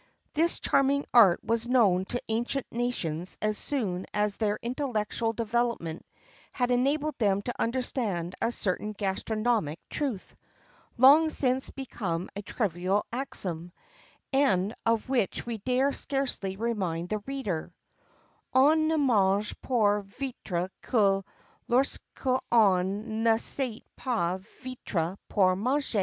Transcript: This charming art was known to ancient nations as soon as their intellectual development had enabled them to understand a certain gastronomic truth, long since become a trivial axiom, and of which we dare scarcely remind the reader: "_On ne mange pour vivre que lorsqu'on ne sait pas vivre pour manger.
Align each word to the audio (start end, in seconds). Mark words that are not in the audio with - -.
This 0.33 0.59
charming 0.59 1.05
art 1.13 1.43
was 1.43 1.67
known 1.67 2.05
to 2.05 2.19
ancient 2.27 2.65
nations 2.71 3.37
as 3.39 3.55
soon 3.55 4.07
as 4.15 4.35
their 4.37 4.57
intellectual 4.63 5.31
development 5.31 6.07
had 6.51 6.71
enabled 6.71 7.19
them 7.19 7.43
to 7.43 7.61
understand 7.61 8.33
a 8.41 8.51
certain 8.51 8.93
gastronomic 8.93 9.79
truth, 9.91 10.35
long 10.97 11.29
since 11.29 11.69
become 11.69 12.29
a 12.35 12.41
trivial 12.41 13.05
axiom, 13.13 13.71
and 14.33 14.73
of 14.87 15.07
which 15.07 15.45
we 15.45 15.59
dare 15.59 15.91
scarcely 15.91 16.55
remind 16.57 17.09
the 17.09 17.19
reader: 17.27 17.71
"_On 18.55 18.87
ne 18.87 18.97
mange 18.97 19.53
pour 19.61 20.01
vivre 20.01 20.71
que 20.81 21.23
lorsqu'on 21.69 23.05
ne 23.21 23.37
sait 23.37 23.83
pas 23.95 24.41
vivre 24.63 25.15
pour 25.29 25.55
manger. 25.55 25.99